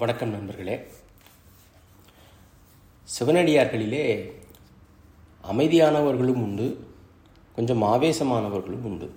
வணக்கம் 0.00 0.30
நண்பர்களே. 0.34 0.74
சிவனடியார்களிலே 3.14 4.04
அமைதியானவர்களும் 5.50 6.38
உண்டு 6.44 6.66
கொஞ்சம் 7.56 7.82
ஆவேசமானவர்களும் 7.90 8.86
உண்டு. 8.90 9.08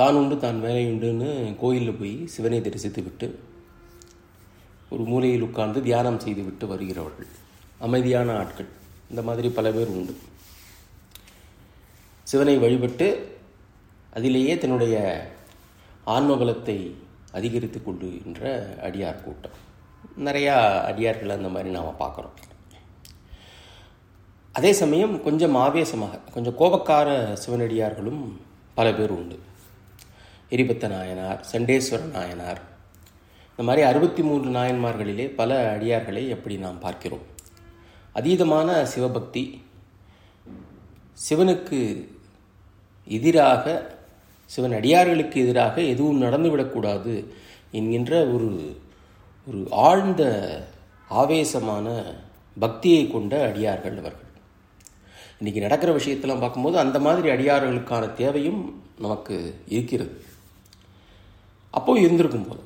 தான் 0.00 0.18
உண்டு 0.20 0.36
தான் 0.44 0.60
வேலை 0.66 0.84
உண்டுன்னு 0.92 1.28
கோயிலில் 1.62 1.98
போய் 1.98 2.14
சிவனை 2.34 2.60
தரிசித்து 2.60 3.02
விட்டு 3.08 3.26
ஒரு 4.94 5.04
மூலையில் 5.10 5.46
உட்கார்ந்து 5.48 5.82
தியானம் 5.88 6.22
செய்து 6.24 6.44
விட்டு 6.48 6.66
வருகிறவர்கள். 6.72 7.28
அமைதியான 7.88 8.38
ஆட்கள். 8.42 8.70
இந்த 9.10 9.24
மாதிரி 9.28 9.50
பல 9.58 9.72
பேர் 9.76 9.94
உண்டு. 9.96 10.14
சிவனை 12.32 12.56
வழிபட்டு 12.64 13.10
அதிலேயே 14.20 14.56
தன்னுடைய 14.64 14.96
ஆன்மபலத்தை 16.16 16.78
அதிகரித்து 17.38 17.80
கொள்ளுகின்ற 17.82 18.42
அடியார் 18.86 19.24
கூட்டம். 19.24 19.56
நிறையா 20.26 20.54
அடியார்கள் 20.90 21.36
அந்த 21.36 21.48
மாதிரி 21.48 21.70
நாம் 21.70 22.00
பார்க்குறோம். 22.00 22.36
அதே 24.52 24.72
சமயம் 24.82 25.14
கொஞ்சம் 25.22 25.56
ஆவேசமாக 25.64 26.18
கொஞ்சம் 26.34 26.58
கோபக்கார 26.60 27.08
சிவனடியார்களும் 27.44 28.22
பல 28.74 28.88
பேர் 28.94 29.14
உண்டு. 29.18 29.36
எரிபத்த 30.50 30.88
நாயனார் 30.88 31.40
சண்டேஸ்வர 31.52 32.02
நாயனார் 32.16 32.60
இந்த 33.50 33.62
மாதிரி 33.68 33.86
அறுபத்தி 33.88 34.22
மூன்று 34.22 34.50
நாயன்மார்களிலே 34.50 35.24
பல 35.40 35.56
அடியார்களை 35.74 36.22
எப்படி 36.28 36.56
நாம் 36.64 36.78
பார்க்கிறோம்? 36.78 37.24
அதீதமான 38.14 38.68
சிவபக்தி 38.92 39.44
சிவனுக்கு 41.26 41.80
எதிராக 43.08 43.64
சிவன் 44.52 44.76
அடியார்களுக்கு 44.78 45.36
எதிராக 45.44 45.76
எதுவும் 45.92 46.22
நடந்துவிடக்கூடாது 46.22 47.14
என்கின்ற 47.78 48.12
ஒரு 48.34 48.50
ஒரு 49.46 49.60
ஆழ்ந்த 49.70 50.22
ஆவேசமான 51.20 51.86
பக்தியை 52.56 53.02
கொண்ட 53.06 53.34
அடியார்கள் 53.48 53.98
அவர்கள். 54.02 54.24
இன்றைக்கி 55.40 55.60
நடக்கிற 55.64 55.90
விஷயத்தெல்லாம் 55.96 56.42
பார்க்கும்போது 56.44 56.76
அந்த 56.84 56.98
மாதிரி 57.06 57.28
அடியார்களுக்கான 57.34 58.04
தேவையும் 58.22 58.62
நமக்கு 59.04 59.36
இருக்கிறது. 59.76 60.16
அப்போது 61.74 62.02
இருந்திருக்கும் 62.04 62.48
போது. 62.48 62.62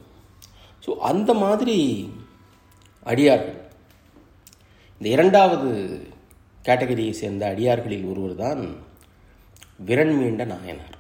ஸோ 0.85 0.91
அந்த 1.11 1.31
மாதிரி 1.43 1.77
அடியார்கள் 3.11 3.59
இந்த 4.99 5.09
இரண்டாவது 5.17 5.69
கேட்டகரியை 6.65 7.13
சேர்ந்த 7.21 7.45
அடியார்களில் 7.55 8.09
ஒருவர் 8.11 8.35
தான் 8.43 8.63
விரண்மீண்ட 9.89 10.45
நாயனார். 10.55 10.99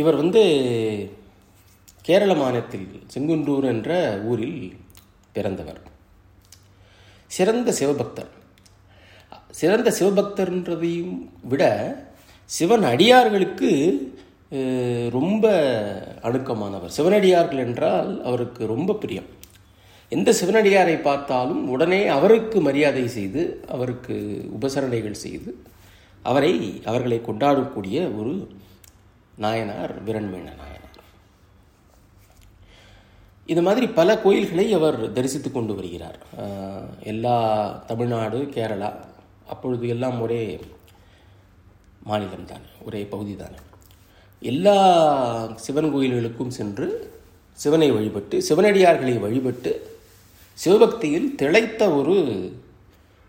இவர் 0.00 0.16
வந்து 0.16 0.40
கேரள 2.06 2.32
மாநிலத்தில் 2.34 2.88
செங்குன்றூர் 3.12 3.66
என்ற 3.72 3.90
ஊரில் 4.30 4.58
பிறந்தவர். 5.36 5.78
சிறந்த 7.36 7.72
சிவபக்தர். 7.78 8.28
சிறந்த 9.60 9.88
சிவபக்தர்ன்றதையும் 9.98 11.14
விட 11.50 11.62
சிவன் 12.44 12.84
அடியார்களுக்கு 12.92 13.70
ரொம்ப 15.16 15.46
அணுக்கமானவர். 16.22 16.94
சிவனடியார்கள் 16.98 17.62
என்றால் 17.66 18.12
அவருக்கு 18.24 18.62
ரொம்ப 18.74 18.98
பிரியம். 19.04 19.30
எந்த 20.08 20.34
சிவனடியாரை 20.40 20.96
பார்த்தாலும் 21.08 21.64
உடனே 21.68 22.02
அவருக்கு 22.18 22.60
மரியாதை 22.60 23.06
செய்து 23.16 23.42
அவருக்கு 23.68 24.16
உபசரணைகள் 24.60 25.18
செய்து 25.24 25.50
அவரை 26.22 26.54
அவர்களை 26.84 27.18
கொண்டாடக்கூடிய 27.26 27.96
ஒரு 28.20 28.34
நாயனார் 29.44 29.94
விரண்மீன 30.06 30.54
நாயனார். 30.60 30.82
இது 33.52 33.62
மாதிரி 33.66 33.86
பல 33.98 34.08
கோயில்களை 34.24 34.66
அவர் 34.78 34.98
தரிசித்து 35.16 35.50
கொண்டு 35.52 35.72
வருகிறார். 35.78 36.18
எல்லா 37.12 37.36
தமிழ்நாடு 37.90 38.38
கேரளா 38.56 38.90
அப்பொழுது 39.52 39.86
எல்லாம் 39.94 40.18
ஒரே 40.24 40.40
மாநிலம்தான் 42.08 42.64
ஒரே 42.86 43.02
பகுதி 43.12 43.34
தானே 43.36 43.60
எல்லா 44.52 44.76
சிவன் 45.64 45.90
கோயில்களுக்கும் 45.94 46.56
சென்று 46.58 46.86
சிவனை 47.62 47.88
வழிபட்டு 47.96 48.36
சிவனடியார்களை 48.48 49.14
வழிபட்டு 49.24 49.72
சிவபக்தியில் 50.58 51.28
திளைத்த 51.40 51.82
ஒரு 51.98 52.16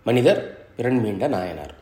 மனிதர் 0.08 0.42
விரண்மீண்ட 0.78 1.28
நாயனார். 1.36 1.74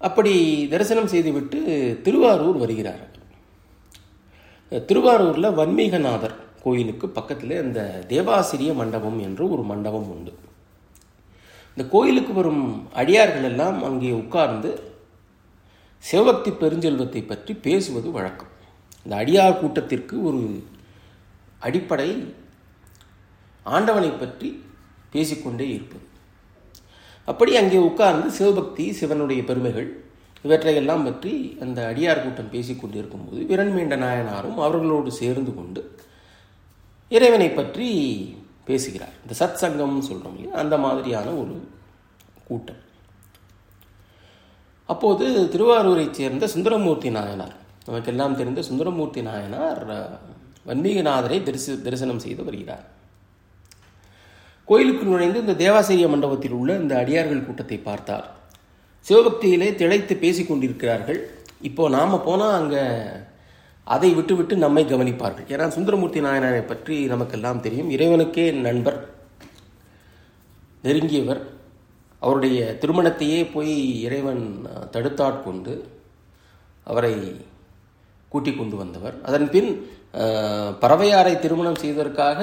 அப்படி 0.00 0.32
தரிசனம் 0.72 1.12
செய்துவிட்டு 1.12 1.58
திருவாரூர் 2.02 2.58
வருகிறார். 2.62 3.04
திருவாரூரில் 4.72 5.56
வன்மீகநாதர் 5.58 6.36
கோயிலுக்கு 6.64 7.06
பக்கத்தில் 7.08 7.62
இந்த 7.64 7.80
தேவாசிரிய 8.08 8.70
மண்டபம் 8.80 9.18
என்று 9.26 9.44
ஒரு 9.54 9.62
மண்டபம் 9.62 10.08
உண்டு. 10.14 10.32
இந்த 11.76 11.84
கோயிலுக்கு 11.94 12.32
வரும் 12.32 12.64
அடியார்கள் 13.00 13.46
எல்லாம் 13.50 13.78
அங்கே 13.84 14.10
உட்கார்ந்து 14.22 14.70
சிவபக்தி 16.04 16.50
பெருஞ்செல்வத்தை 16.62 17.22
பற்றி 17.26 17.52
பேசுவது 17.66 18.10
வழக்கம். 18.10 18.52
இந்த 19.04 19.14
அடியார் 19.22 19.60
கூட்டத்திற்கு 19.60 20.16
ஒரு 20.22 20.42
அடிப்படை 21.66 22.10
ஆண்டவனை 23.66 24.10
பற்றி 24.10 24.48
பேசிக்கொண்டே 25.12 25.68
இருப்பது. 25.76 26.05
அப்படி 27.26 27.56
அங்கே 27.56 27.76
உட்கார்ந்து 27.76 28.30
சிவபக்தி 28.30 28.92
சிவனுடைய 28.92 29.44
பெருமைகள் 29.44 30.04
இவற்றையெல்லாம் 30.42 31.04
பற்றி 31.04 31.58
அந்த 31.60 31.94
அடியார் 31.94 32.22
கூட்டம் 32.22 32.52
பேசிக்கொண்டிருக்கும் 32.52 33.24
போது 33.28 33.42
விரண்மீண்ட 33.48 33.96
நாயனாரும் 33.96 34.54
அவர்களோடு 34.54 35.12
சேர்ந்து 35.12 35.54
கொண்டு 35.54 35.94
இறைவனை 37.08 37.48
பற்றி 37.48 37.88
பேசுகிறார். 38.64 39.12
இந்த 39.22 39.34
சத் 39.38 39.62
சங்கம்னு 39.64 39.98
சொல்கிறோம் 39.98 40.36
இல்லையா? 40.36 40.56
அந்த 40.56 40.78
மாதிரியான 40.78 41.30
ஒரு 41.30 41.68
கூட்டம். 42.44 42.82
அப்போது 44.86 45.48
திருவாரூரைச் 45.52 46.18
சேர்ந்த 46.20 46.46
சுந்தரமூர்த்தி 46.46 47.10
நாயனார் 47.10 47.54
நமக்கெல்லாம் 47.86 48.36
தெரிந்த 48.36 48.62
சுந்தரமூர்த்தி 48.62 49.22
நாயனார் 49.22 49.82
வன்மீகநாதரை 50.66 51.42
தரிசி 51.42 51.82
தரிசனம் 51.82 52.18
செய்து 52.18 52.44
வருகிறார். 52.44 52.86
கோயிலுக்கு 54.70 55.04
நுழைந்து 55.08 55.42
இந்த 55.44 55.54
தேவாசிரிய 55.62 56.06
மண்டபத்தில் 56.12 56.56
உள்ள 56.58 56.70
இந்த 56.82 56.94
அடியார்கள் 57.02 57.46
கூட்டத்தை 57.46 57.78
பார்த்தார். 57.88 58.26
சிவபக்தியிலே 59.06 59.68
திளைத்து 59.80 60.14
பேசிக் 60.24 60.48
கொண்டிருக்கிறார்கள். 60.48 61.20
இப்போ 61.68 61.82
நாம் 61.96 62.24
போனால் 62.28 62.56
அங்கே 62.60 62.84
அதை 63.94 64.08
விட்டுவிட்டு 64.14 64.54
நம்மை 64.64 64.82
கவனிப்பார்கள். 64.92 65.48
ஏன்னா 65.54 65.66
சுந்தரமூர்த்தி 65.76 66.20
நாயனாரை 66.26 66.62
பற்றி 66.70 66.96
நமக்கெல்லாம் 67.12 67.62
தெரியும். 67.66 67.92
இறைவனுக்கே 67.96 68.46
நண்பர் 68.66 68.98
நெருங்கியவர். 70.86 71.42
அவருடைய 72.24 72.60
திருமணத்தையே 72.82 73.40
போய் 73.54 73.74
இறைவன் 74.06 74.44
தடுத்தாட்கொண்டு 74.94 75.74
அவரை 76.90 77.14
கூட்டிக் 78.32 78.58
கொண்டு 78.58 78.76
வந்தவர் 78.82 79.16
அதன் 79.28 79.48
பின் 79.54 79.70
பறவையாரை 80.82 81.32
திருமணம் 81.44 81.80
செய்வதற்காக 81.82 82.40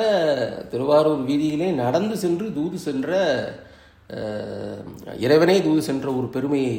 திருவாரூர் 0.71 1.27
வீதியிலே 1.29 1.69
நடந்து 1.83 2.15
சென்று 2.23 2.47
தூது 2.57 2.77
சென்ற 2.87 3.19
இறைவனே 5.25 5.55
தூது 5.65 5.81
சென்ற 5.87 6.07
ஒரு 6.19 6.27
பெருமையை 6.33 6.75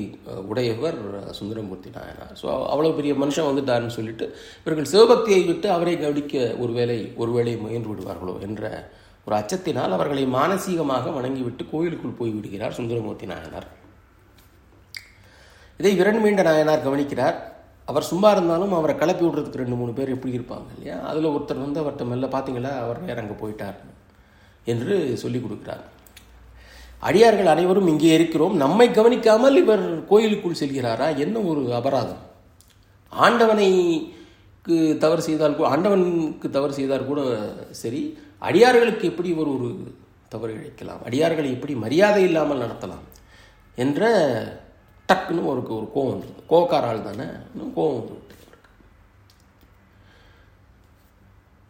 உடையவர் 0.51 0.99
சுந்தரமூர்த்தி 1.39 1.91
நாயனார். 1.97 2.35
ஸோ 2.41 2.47
அவ்வளோ 2.73 2.91
பெரிய 2.99 3.13
மனுஷன் 3.23 3.49
வந்துட்டார்னு 3.49 3.97
சொல்லிட்டு 3.97 4.27
இவர்கள் 4.65 4.91
சிவபக்தியை 4.93 5.41
விட்டு 5.51 5.69
அவரை 5.77 5.95
கவனிக்க 6.03 6.45
ஒருவேளை 6.65 6.99
ஒருவேளை 7.23 7.55
முயன்று 7.65 7.91
விடுவார்களோ 7.93 8.35
என்ற 8.49 8.63
ஒரு 9.27 9.37
அச்சத்தினால் 9.41 9.97
அவர்களை 9.97 10.25
மானசீகமாக 10.37 11.13
வணங்கிவிட்டு 11.17 11.65
கோயிலுக்குள் 11.73 12.19
போய் 12.21 12.37
விடுகிறார் 12.37 12.77
சுந்தரமூர்த்தி 12.79 13.27
நாயனார். 13.33 13.69
இதை 15.81 15.93
விரண்மீண்ட 16.01 16.43
நாயனார் 16.51 16.87
கவனிக்கிறார். 16.87 17.39
அவர் 17.89 18.11
சும்மா 18.11 18.29
இருந்தாலும் 18.35 18.75
அவரை 18.77 18.95
கிளப்பி 19.01 19.25
விடுறதுக்கு 19.27 19.61
ரெண்டு 19.63 19.77
மூணு 19.81 19.93
பேர் 19.97 20.15
எப்படி 20.15 20.37
இருப்பாங்க 20.39 20.69
இல்லையா? 20.75 20.97
அதில் 21.11 21.33
ஒருத்தர் 21.35 21.65
வந்து 21.65 21.81
அவர்கிட்ட 21.83 22.05
மெல்ல 22.13 22.27
பார்த்தீங்களா 22.35 22.73
அவர் 22.85 23.01
வேறு 23.09 23.23
அங்கே 23.23 23.37
போயிட்டார் 23.43 23.79
என்று 24.73 24.95
சொல்லிக் 25.23 25.45
கொடுக்குறார். 25.45 25.85
அடியார்கள் 27.09 27.53
அனைவரும் 27.55 27.91
இங்கே 27.93 28.13
இருக்கிறோம். 28.19 28.55
நம்மை 28.65 28.87
கவனிக்காமல் 28.99 29.61
இவர் 29.63 29.85
கோயிலுக்குள் 30.11 30.61
செல்கிறாரா? 30.63 31.09
என்ன 31.25 31.37
ஒரு 31.51 31.63
அபராதம்? 31.79 32.23
ஆண்டவனைக்கு 33.13 34.77
தவறு 35.05 35.23
செய்தால் 35.29 35.57
கூட 35.57 35.69
ஆண்டவனுக்கு 35.75 36.49
தவறு 36.57 36.73
செய்தால் 36.79 37.09
கூட 37.11 37.23
சரி 37.83 38.03
அடியார்களுக்கு 38.49 39.05
எப்படி 39.11 39.29
இவர் 39.35 39.55
ஒரு 39.57 39.69
தவறு 40.35 40.53
இழைக்கலாம்? 40.59 41.03
அடியார்களை 41.09 41.51
எப்படி 41.57 41.75
மரியாதை 41.85 42.23
இல்லாமல் 42.29 42.63
நடத்தலாம்? 42.65 43.05
என்ற 43.85 44.03
டக்குன்னு 45.09 45.49
ஒரு 45.53 45.63
ஒரு 45.79 45.87
கோவம் 45.95 46.13
வந்துடுது 46.13 46.45
கோவக்கார 46.53 46.91
ஆள் 46.91 47.07
தானே? 47.09 47.27
இன்னும் 47.53 47.75
கோவம் 47.79 47.99
வந்து 48.01 48.23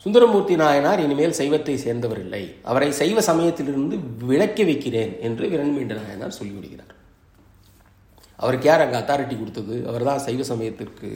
சுந்தரமூர்த்தி 0.05 0.55
நாயனார் 0.61 1.03
இனிமேல் 1.05 1.39
சைவத்தை 1.39 1.75
சேர்ந்தவர் 1.85 2.19
இல்லை. 2.25 2.43
அவரை 2.71 2.89
சைவ 2.99 3.19
சமயத்திலிருந்து 3.29 3.97
விலக்கி 4.31 4.65
வைக்கிறேன் 4.69 5.13
என்று 5.27 5.45
விரண்மீண்ட 5.53 5.95
நாயனார் 6.01 6.37
சொல்லிவிடுகிறார். 6.39 6.93
அவருக்கு 8.39 8.69
யார் 8.69 8.85
அங்கே 8.85 8.99
அத்தாரிட்டி 9.01 9.37
கொடுத்தது? 9.39 9.75
அவர் 9.91 10.07
தான் 10.09 10.23
சைவ 10.27 10.45
சமயத்திற்கு 10.51 11.09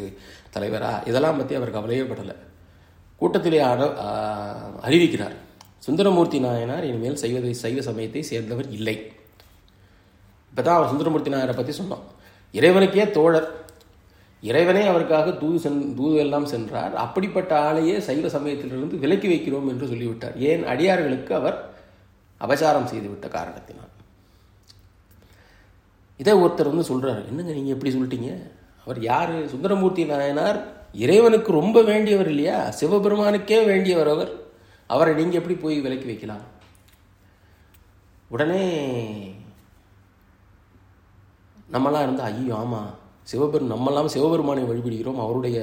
தலைவரா? 0.55 0.93
இதெல்லாம் 1.11 1.38
பற்றி 1.41 1.59
அவர் 1.59 1.75
கவலையே 1.76 2.05
படலை. 2.12 2.37
கூட்டத்திலே 3.20 3.61
அறிவிக்கிறார். 4.87 5.37
சுந்தரமூர்த்தி 5.87 6.38
நாயனார் 6.47 6.88
இனிமேல் 6.91 7.20
சைவ 7.25 7.53
சைவ 7.65 7.82
சமயத்தை 7.88 8.23
சேர்ந்தவர் 8.32 8.69
இல்லை. 8.79 8.97
இப்போ 10.50 10.62
தான் 10.62 10.76
அவர் 10.76 10.88
சுந்தரமூர்த்தி 10.88 11.30
நாயரை 11.30 11.56
பற்றி 11.56 11.78
சொன்னோம். 11.78 12.04
இறைவனுக்கே 12.52 13.10
தோழர். 13.10 13.66
இறைவனே 14.40 14.86
அவருக்காக 14.86 15.30
தூது 15.30 15.58
சென் 15.58 15.94
தூது 15.94 16.16
எல்லாம் 16.16 16.46
சென்றார். 16.46 16.94
அப்படிப்பட்ட 16.94 17.72
ஆளையே 17.72 17.98
சைவ 17.98 18.28
சமயத்திலிருந்து 18.28 18.98
விலக்கி 18.98 19.28
வைக்கிறோம் 19.28 19.68
என்று 19.68 19.86
சொல்லிவிட்டார். 19.86 20.36
ஏன்? 20.36 20.66
அடியார்களுக்கு 20.66 21.34
அவர் 21.34 21.70
அபசாரம் 22.40 22.90
செய்துவிட்ட 22.92 23.28
காரணத்தினால். 23.28 23.92
இதை 26.16 26.34
ஒருத்தர் 26.34 26.74
வந்து 26.74 26.90
சொல்றாரு. 26.92 27.28
என்னங்க 27.28 27.52
நீங்கள் 27.52 27.74
எப்படி 27.74 27.94
சொல்லிட்டீங்க? 27.94 28.50
அவர் 28.84 29.00
யார்? 29.00 29.48
சுந்தரமூர்த்தி 29.48 30.04
நாயனார் 30.04 30.76
இறைவனுக்கு 30.92 31.52
ரொம்ப 31.52 31.82
வேண்டியவர் 31.82 32.28
இல்லையா? 32.28 32.70
சிவபெருமானுக்கே 32.70 33.64
வேண்டியவர் 33.66 34.10
அவர். 34.10 34.32
அவரை 34.86 35.14
நீங்கள் 35.14 35.40
எப்படி 35.40 35.54
போய் 35.54 35.80
விலக்கி 35.80 36.04
வைக்கலாம்? 36.04 36.44
உடனே 38.28 38.62
நம்மளாம் 41.75 42.05
இருந்தால் 42.06 42.29
ஐயோ 42.32 42.55
ஆமாம் 42.55 42.91
சிவபெரும் 43.31 43.73
நம்மெல்லாம் 43.73 44.12
சிவபெருமானை 44.15 44.62
வழிபடுகிறோம் 44.69 45.19
அவருடைய 45.25 45.59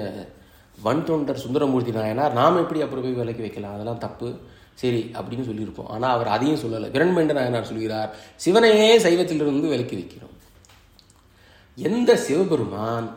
வன் 0.85 1.03
தொண்டர் 1.07 1.41
சுந்தரமூர்த்தி 1.43 1.91
நாயனார் 1.91 2.37
நாம் 2.39 2.61
எப்படி 2.61 2.81
அப்புறம் 2.85 3.03
போய் 3.05 3.19
விலைக்கு 3.19 3.45
வைக்கலாம்? 3.45 3.75
அதெல்லாம் 3.75 4.03
தப்பு. 4.05 4.29
சரி 4.81 5.01
அப்படின்னு 5.17 5.47
சொல்லியிருப்போம். 5.49 5.89
ஆனால் 5.95 6.13
அவர் 6.15 6.29
அதையும் 6.35 6.61
சொல்லலை. 6.63 6.87
விரண்மேண்ட 6.95 7.33
நாயனார் 7.37 7.69
சொல்கிறார் 7.71 8.09
சிவனையே 8.45 8.89
சைவத்திலிருந்து 9.05 9.71
விலக்கி 9.73 9.95
வைக்கிறோம். 9.99 10.33
எந்த 11.77 12.11
சிவபெருமான் 12.25 13.07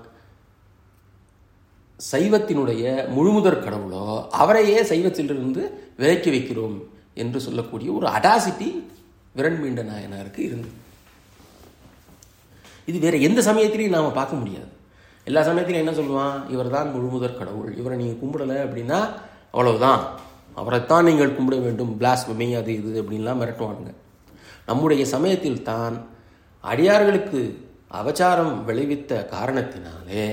சைவத்தினுடைய 2.12 2.84
முழுமுதற் 3.16 3.64
கடவுளோ 3.64 4.04
அவரையே 4.42 4.80
சைவத்திலிருந்து 4.82 5.62
விலக்கி 6.02 6.30
வைக்கிறோம் 6.30 6.76
என்று 7.14 7.40
சொல்லக்கூடிய 7.40 7.88
ஒரு 7.92 8.06
அடாசிட்டி 8.16 8.68
விரண்மீண்ட 9.36 9.82
நாயனாருக்கு 9.92 10.42
இருந்தது. 10.48 10.76
இது 12.88 12.98
வேறு 13.04 13.22
எந்த 13.28 13.40
சமயத்திலையும் 13.52 13.96
நாம் 13.96 14.18
பார்க்க 14.18 14.40
முடியாது. 14.40 14.68
எல்லா 15.28 15.40
சமயத்திலையும் 15.48 15.84
என்ன 15.84 15.94
சொல்லுவான்? 16.00 16.36
இவர் 16.50 16.74
தான் 16.76 16.92
முழுமுதற் 16.94 17.38
கடவுள். 17.38 17.70
இவரை 17.80 17.96
நீங்கள் 18.00 18.20
கும்பிடலை 18.22 18.56
அப்படின்னா 18.66 18.98
அவ்வளவுதான். 19.50 20.02
அவரைத்தான் 20.60 21.06
நீங்கள் 21.08 21.34
கும்பிட 21.38 21.56
வேண்டும். 21.66 21.90
பிளாஸ்பமி 22.00 22.46
அது 22.60 22.72
இது 22.80 22.92
அப்படின்லாம் 23.02 23.40
மிரட்டுவானுங்க. 23.42 23.92
நம்முடைய 24.66 25.02
சமயத்தில் 25.14 25.62
தான் 25.62 25.96
அடியார்களுக்கு 26.64 27.40
அவச்சாரம் 28.00 28.54
விளைவித்த 28.68 29.20
காரணத்தினாலே 29.34 30.24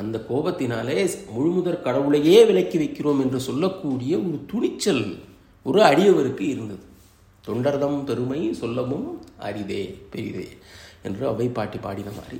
அந்த 0.00 0.16
கோபத்தினாலே 0.30 0.98
முழுமுதற் 1.34 1.84
கடவுளையே 1.86 2.38
விலக்கி 2.48 2.78
வைக்கிறோம் 2.78 3.20
என்று 3.24 3.40
சொல்லக்கூடிய 3.48 4.12
ஒரு 4.26 4.38
துணிச்சல் 4.50 5.04
ஒரு 5.68 5.80
அடியவருக்கு 5.90 6.44
இருந்தது. 6.54 6.84
தொண்டர்தம் 7.46 7.98
பெருமை 8.08 8.40
சொல்லவும் 8.62 9.08
அரிதே 9.48 9.82
பெரிதே. 10.12 10.46
என்று 11.08 11.24
அவை 11.32 11.48
பாட்டி 11.58 11.78
பாடின 11.78 12.12
மாதிரி. 12.18 12.38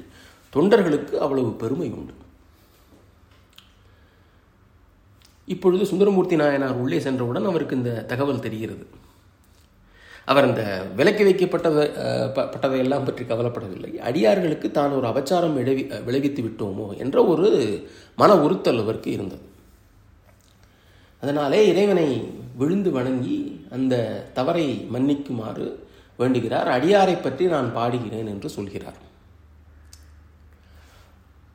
தொண்டர்களுக்கு 0.54 1.14
அவ்வளவு 1.24 1.50
பெருமை 1.62 1.88
உண்டு. 1.98 2.14
இப்பொழுது 5.52 5.84
சுந்தரமூர்த்தி 5.90 6.36
நாயனார் 6.40 6.80
உள்ளே 6.82 6.98
சென்றவுடன் 7.06 7.48
அவருக்கு 7.50 7.78
இந்த 7.80 7.92
தகவல் 8.10 8.44
தெரிகிறது. 8.44 8.84
அவர் 10.30 10.46
இந்த 10.48 10.64
விலக்கி 10.98 11.22
வைக்கப்பட்டதை 11.28 11.84
பட்டதையெல்லாம் 12.36 13.06
பற்றி 13.06 13.24
கவலைப்படவில்லை. 13.24 13.90
அடியார்களுக்கு 14.08 14.68
தான் 14.70 14.96
ஒரு 14.98 15.06
அபச்சாரம் 15.08 15.56
விளைவி 15.58 15.84
விளைவித்து 16.08 16.42
விட்டோமோ 16.42 16.86
என்ற 17.04 17.24
ஒரு 17.32 17.48
மன 18.20 18.36
உறுத்தல் 18.44 18.82
அவருக்கு 18.84 19.10
இருந்தது. 19.16 19.44
அதனாலே 21.22 21.60
இறைவனை 21.72 22.06
விழுந்து 22.60 22.90
வணங்கி 22.90 23.36
அந்த 23.76 23.94
தவறை 24.38 24.66
மன்னிக்குமாறு 24.94 25.66
வேண்டுகிறார். 26.22 26.68
அடியாரை 26.76 27.16
பற்றி 27.22 27.44
நான் 27.54 27.74
பாடுகிறேன் 27.78 28.30
என்று 28.34 28.48
சொல்கிறார். 28.56 29.00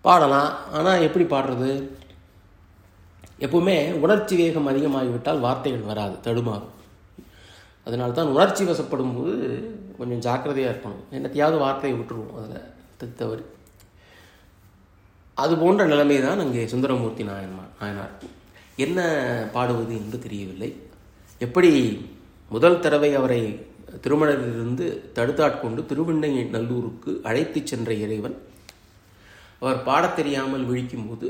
பாடலாம். 0.05 0.51
ஆனால் 0.77 1.05
எப்படி 1.07 1.25
பாடுறது? 1.33 1.71
எப்பவுமே 3.45 3.77
உணர்ச்சி 4.03 4.35
வேகம் 4.41 4.69
அதிகமாகிவிட்டால் 4.71 5.43
வார்த்தைகள் 5.45 5.89
வராது 5.89 6.15
தடுமாறும். 6.27 6.73
அதனால 7.87 8.15
தான் 8.17 8.31
உணர்ச்சி 8.35 8.63
வசப்படும் 8.69 9.13
போது 9.17 9.33
கொஞ்சம் 9.97 10.23
ஜாக்கிரதையாக 10.25 10.73
இருக்கணும். 10.73 11.03
என்னத்தையாவது 11.15 11.57
வார்த்தையை 11.65 11.93
விட்டுருவோம் 11.99 12.33
அதில் 12.39 13.13
தவறு. 13.21 13.43
அது 15.43 15.53
போன்ற 15.61 15.85
நிலைமை 15.91 16.17
தான் 16.25 16.43
அங்கே 16.43 16.61
சுந்தரமூர்த்தி 16.73 17.23
நாயன்மார் 17.29 17.73
நாயனார். 17.79 18.15
என்ன 18.85 18.99
பாடுவது 19.55 19.93
என்று 20.01 20.17
தெரியவில்லை. 20.25 20.69
எப்படி 21.45 21.71
முதல் 22.51 22.79
தடவை 22.79 23.15
அவரை 23.15 23.41
திருமணத்திலிருந்து 24.03 24.85
தடுத்தாட்கொண்டு 25.15 25.85
திருவண்ணை 25.85 26.31
நல்லூருக்கு 26.55 27.21
அழைத்துச் 27.21 27.65
சென்ற 27.65 27.93
இறைவன் 27.93 28.37
அவர் 29.59 29.83
பாடத் 29.83 30.15
தெரியாமல் 30.15 30.65
விழிக்கும்போது 30.65 31.29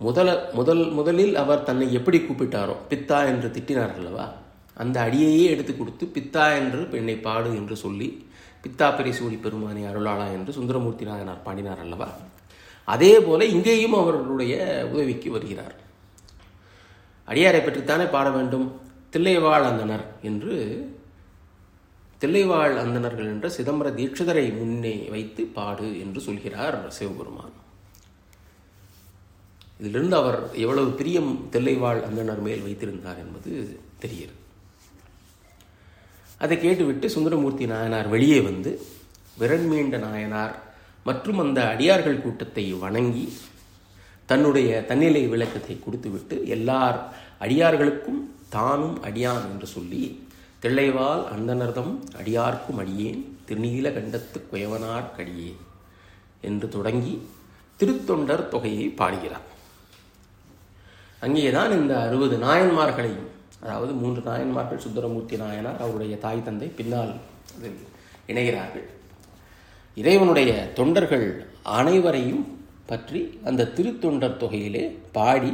முதல 0.00 0.50
முதல் 0.52 0.90
முதலில் 0.90 1.36
அவர் 1.36 1.64
தன்னை 1.64 1.92
எப்படி 1.92 2.18
கூப்பிட்டாரோ 2.18 2.74
பித்தா 2.90 3.26
என்று 3.26 3.48
திட்டினார் 3.48 3.94
அல்லவா 3.94 4.26
அந்த 4.76 5.00
அடியையே 5.00 5.46
எடுத்து 5.50 5.76
கொடுத்து 5.76 6.06
பித்தா 6.06 6.56
என்று 6.56 6.82
பெண்ணை 6.84 7.16
பாடு 7.16 7.50
என்று 7.54 7.76
சொல்லி 7.76 8.08
பித்தா 8.64 8.86
பெரிசூடி 8.96 9.36
பெருமானி 9.36 9.82
அருளாளா 9.90 10.26
என்று 10.32 10.52
சுந்தரமூர்த்தி 10.52 11.04
நாயனார் 11.04 11.42
பாடினார் 11.42 11.78
அல்லவா 11.78 12.08
அதே 12.88 13.20
போல 13.20 13.44
இங்கேயும் 13.44 13.94
அவர்களுடைய 13.94 14.54
உதவிக்கு 14.92 15.30
வருகிறார். 15.30 15.74
அடியாரை 17.28 17.60
பற்றித்தானே 17.60 18.10
பாட 18.10 18.30
வேண்டும்? 18.30 18.68
தில்லைவாழ் 19.12 19.66
அந்தனர் 19.68 20.04
என்று 20.22 20.54
தில்லைவாழ் 22.20 22.74
அந்தணர்கள் 22.76 23.26
என்ற 23.26 23.48
சிதம்பர 23.48 23.88
தீட்சிதரை 23.94 24.56
முன்னே 24.56 25.08
வைத்து 25.10 25.42
பாடு 25.46 26.00
என்று 26.00 26.20
சொல்கிறார் 26.20 26.76
சிவபெருமான். 26.88 27.54
இதிலிருந்து 29.80 30.16
அவர் 30.16 30.38
எவ்வளவு 30.54 30.90
பிரியம் 30.90 31.48
தில்லைவாழ் 31.52 32.00
அந்தனர் 32.02 32.40
மேல் 32.40 32.62
வைத்திருந்தார் 32.62 33.18
என்பது 33.18 33.50
தெரிகிறது 33.98 34.36
அதை 36.38 36.56
கேட்டுவிட்டு 36.58 37.06
சுந்தரமூர்த்தி 37.08 37.66
நாயனார் 37.66 38.08
வெளியே 38.08 38.40
வந்து 38.40 38.70
விரண்மீண்ட 39.40 39.98
நாயனார் 39.98 40.54
மற்றும் 41.04 41.38
அந்த 41.38 41.60
அடியார்கள் 41.68 42.22
கூட்டத்தை 42.22 42.72
வணங்கி 42.72 43.26
தன்னுடைய 44.26 44.84
தன்னிலை 44.86 45.26
விளக்கத்தை 45.26 45.76
கொடுத்துவிட்டு 45.80 46.46
எல்லார் 46.46 46.98
அடியார்களுக்கும் 47.38 48.20
தானும் 48.48 48.96
அடியான் 49.02 49.46
என்று 49.50 49.66
சொல்லி 49.66 50.02
தில்லைவால் 50.62 51.24
அந்தனர்தம் 51.34 51.92
அடியார்க்கும் 52.20 52.80
அடியேன் 52.82 53.20
திருநீல 53.48 53.88
கண்டத்து 53.96 54.38
குயவனார்க்கடியே 54.52 55.50
கடியேன் 55.50 55.62
என்று 56.40 56.68
தொடங்கி 56.68 57.14
திருத்தொண்டர் 57.80 58.48
தொகையை 58.48 58.86
பாடுகிறார். 59.00 59.46
அங்கேதான் 61.20 61.72
இந்த 61.78 61.94
அறுபது 62.06 62.36
நாயன்மார்களையும் 62.36 63.28
அதாவது 63.62 63.92
மூன்று 63.92 64.20
நாயன்மார்கள் 64.20 64.84
சுந்தரமூர்த்தி 64.84 65.36
நாயனார் 65.36 65.80
அவருடைய 65.84 66.16
தாய் 66.18 66.42
தந்தை 66.42 66.68
பின்னால் 66.68 67.12
அதில் 67.56 67.78
இணைகிறார்கள். 68.30 68.86
இறைவனுடைய 69.94 70.50
தொண்டர்கள் 70.80 71.26
அனைவரையும் 71.62 72.44
பற்றி 72.86 73.40
அந்த 73.44 73.70
திருத்தொண்டர் 73.76 74.40
தொகையிலே 74.42 74.84
பாடி 75.12 75.52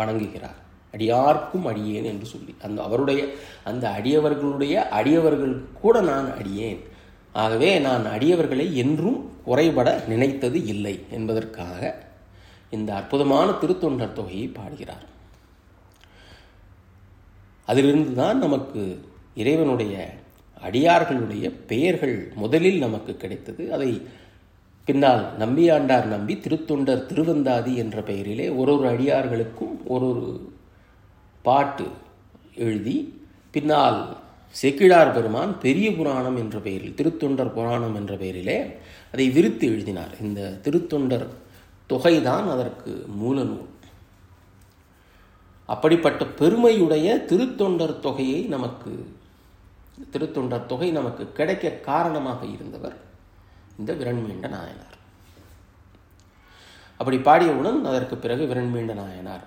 வணங்குகிறார். 0.00 0.60
அடியார்க்கும் 0.94 1.66
அடியேன் 1.66 2.04
என்று 2.04 2.26
சொல்லி 2.26 2.54
அந்த 2.62 2.82
அவருடைய 2.82 3.20
அந்த 3.64 3.84
அடியவர்களுடைய 3.98 4.74
அடியவர்கள் 4.74 5.54
கூட 5.82 6.00
நான் 6.00 6.28
அடியேன். 6.38 6.80
ஆகவே 7.32 7.78
நான் 7.78 8.04
அடியவர்களை 8.06 8.66
என்றும் 8.72 9.20
குறைபட 9.44 9.88
நினைத்தது 10.08 10.58
இல்லை 10.64 10.94
என்பதற்காக 11.10 11.80
இந்த 12.70 12.94
அற்புதமான 12.94 13.48
திருத்தொண்டர் 13.50 14.12
தொகையை 14.12 14.46
பாடுகிறார். 14.48 15.06
அதிலிருந்து 17.64 18.12
தான் 18.14 18.38
நமக்கு 18.38 18.82
இறைவனுடைய 19.34 19.94
அடியார்களுடைய 20.62 21.46
பெயர்கள் 21.66 22.16
முதலில் 22.34 22.78
நமக்கு 22.78 23.16
கிடைத்தது. 23.16 23.72
அதை 23.72 23.90
பின்னால் 24.84 25.24
நம்பியாண்டார் 25.38 26.06
நம்பி 26.06 26.34
திருத்தொண்டர் 26.34 27.06
திருவந்தாதி 27.06 27.72
என்ற 27.76 28.02
பெயரிலே 28.02 28.48
ஒரு 28.48 28.78
ஒரு 28.78 28.86
அடியார்களுக்கும் 28.88 29.74
ஒரு 29.86 30.06
ஒரு 30.08 30.26
பாட்டு 31.42 31.86
எழுதி 32.66 32.96
பின்னால் 33.54 34.00
செக்கிழார் 34.62 35.12
பெருமான் 35.14 35.52
பெரிய 35.58 35.88
புராணம் 35.98 36.36
என்ற 36.36 36.56
பெயரில் 36.58 36.96
திருத்தொண்டர் 36.98 37.54
புராணம் 37.56 37.94
என்ற 37.94 38.16
பெயரிலே 38.16 38.56
அதை 39.12 39.26
விரித்து 39.30 39.66
எழுதினார். 39.66 40.14
இந்த 40.20 40.40
திருத்தொண்டர் 40.64 41.26
தொகைதான் 41.92 42.46
அதற்கு 42.54 42.92
மூல 43.20 43.36
நூல். 43.42 43.70
அப்படிப்பட்ட 45.66 46.22
பெருமையுடைய 46.40 47.08
திருத்தொண்டர் 47.30 47.94
தொகையை 48.06 48.40
நமக்கு 48.54 48.92
திருத்தொண்டர் 50.12 50.66
தொகை 50.66 50.90
நமக்கு 50.90 51.24
கிடைக்க 51.32 51.70
காரணமாக 51.70 52.40
இருந்தவர் 52.46 52.96
இந்த 53.78 53.92
விரண்மீண்ட 54.00 54.48
நாயனார். 54.56 54.96
அப்படி 56.96 57.18
பாடியவுடன் 57.28 57.80
அதற்கு 57.90 58.16
பிறகு 58.16 58.44
விரண்மீண்ட 58.52 58.94
நாயனார். 59.02 59.44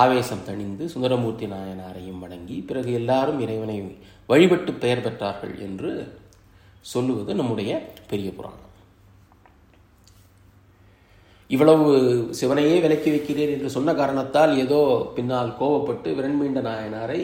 ஆவேசம் 0.00 0.44
தணிந்து 0.46 0.84
சுந்தரமூர்த்தி 0.84 1.46
நாயனாரையும் 1.46 2.18
வணங்கி 2.18 2.56
பிறகு 2.68 2.92
எல்லாரும் 2.92 3.40
இறைவனை 3.40 3.96
வழிபட்டு 4.26 4.72
பெயர் 4.72 5.04
பெற்றார்கள் 5.06 5.58
என்று 5.58 6.20
சொல்லுவது 6.80 7.34
நம்முடைய 7.34 7.72
பெரிய 8.10 8.28
புராணம். 8.32 8.68
இவ்வளவு 11.48 11.88
சிவனையே 12.40 12.80
விலக்கி 12.80 13.10
வைக்கிறேன் 13.10 13.50
என்று 13.50 13.70
சொன்ன 13.70 13.94
காரணத்தால் 13.94 14.52
ஏதோ 14.58 15.12
பின்னால் 15.14 15.56
கோபப்பட்டு 15.60 16.08
விரண்மீண்ட 16.18 16.60
நாயனாரை 16.68 17.20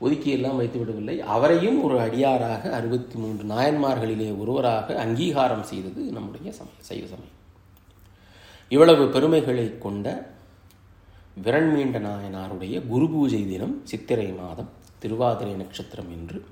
ஒதுக்கியெல்லாம் 0.00 0.56
வைத்து 0.56 0.78
விடவில்லை. 0.78 1.20
அவரையும் 1.20 1.82
ஒரு 1.84 2.00
அடியாராக 2.00 2.72
அறுபத்தி 2.78 3.16
மூன்று 3.18 3.44
நாயன்மார்களிலே 3.54 4.38
ஒருவராக 4.38 4.96
அங்கீகாரம் 5.04 5.62
செய்தது 5.62 6.02
நம்முடைய 6.12 6.52
சமயம் 6.52 6.86
சைவ 6.90 7.04
சமயம். 7.06 7.34
இவ்வளவு 8.68 9.08
பெருமைகளை 9.08 9.78
கொண்ட 9.78 10.32
விரண்மீண்ட 11.42 11.98
நாயனாருடைய 11.98 12.86
குரு 12.86 13.08
பூஜை 13.10 13.46
தினம் 13.46 13.80
சித்திரை 13.84 14.32
மாதம் 14.32 14.68
திருவாதிரை 14.98 15.54
நட்சத்திரம் 15.54 16.10
என்று. 16.10 16.44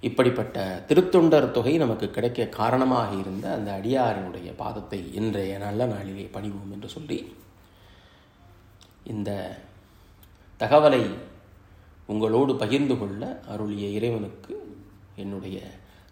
இப்படிப்பட்ட 0.00 0.84
திருத்தொண்டர் 0.88 1.50
தொகை 1.50 1.76
நமக்கு 1.76 2.10
கிடைக்க 2.10 2.46
காரணமாக 2.46 3.14
இருந்த 3.14 3.52
அந்த 3.52 3.80
அடியாரினுடைய 3.80 4.48
பாதத்தை 4.62 5.12
இன்றைய 5.14 5.58
நல்ல 5.58 5.86
நாளிலே 5.86 6.30
பணிவோம் 6.32 6.72
என்று 6.72 6.88
சொல்லி 6.88 7.32
இந்த 9.04 9.58
தகவலை 10.60 11.14
உங்களோடு 12.06 12.56
பகிர்ந்து 12.56 12.98
கொள்ள 12.98 13.42
அருளிய 13.48 13.88
இறைவனுக்கு 13.88 14.76
என்னுடைய 15.16 15.60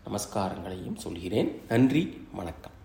நமஸ்காரங்களையும் 0.07 0.97
சொல்கிறேன். 0.97 1.61
நன்றி 1.69 2.27
வணக்கம். 2.33 2.84